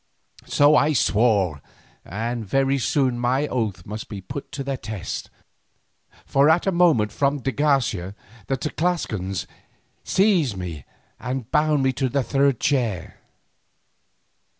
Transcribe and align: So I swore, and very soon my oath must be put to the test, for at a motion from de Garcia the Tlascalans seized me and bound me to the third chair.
So 0.47 0.75
I 0.75 0.93
swore, 0.93 1.61
and 2.03 2.43
very 2.43 2.79
soon 2.79 3.19
my 3.19 3.45
oath 3.45 3.85
must 3.85 4.09
be 4.09 4.19
put 4.19 4.51
to 4.53 4.63
the 4.63 4.75
test, 4.75 5.29
for 6.25 6.49
at 6.49 6.65
a 6.65 6.71
motion 6.71 7.09
from 7.09 7.37
de 7.41 7.51
Garcia 7.51 8.15
the 8.47 8.57
Tlascalans 8.57 9.45
seized 10.03 10.57
me 10.57 10.85
and 11.19 11.51
bound 11.51 11.83
me 11.83 11.93
to 11.93 12.09
the 12.09 12.23
third 12.23 12.59
chair. 12.59 13.17